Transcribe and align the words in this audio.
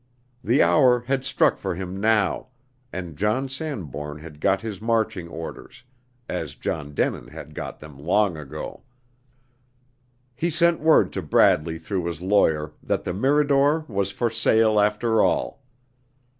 The 0.43 0.63
hour 0.63 1.01
had 1.01 1.23
struck 1.25 1.57
for 1.59 1.75
him 1.75 1.95
now, 2.01 2.47
and 2.91 3.15
John 3.15 3.47
Sanbourne 3.47 4.17
had 4.17 4.41
got 4.41 4.61
his 4.61 4.81
marching 4.81 5.27
orders, 5.27 5.83
as 6.27 6.55
John 6.55 6.95
Denin 6.95 7.27
had 7.27 7.53
got 7.53 7.79
them 7.79 7.99
long 7.99 8.35
ago. 8.35 8.81
He 10.33 10.49
sent 10.49 10.79
word 10.79 11.13
to 11.13 11.21
Bradley 11.21 11.77
through 11.77 12.05
his 12.05 12.19
lawyer, 12.19 12.73
that 12.81 13.03
the 13.03 13.13
Mirador 13.13 13.85
was 13.87 14.11
for 14.11 14.31
sale, 14.31 14.79
after 14.79 15.21
all. 15.21 15.61